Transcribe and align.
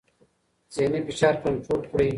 ذهني 0.77 0.99
فشار 1.07 1.35
کنټرول 1.43 1.81
کړئ. 1.91 2.09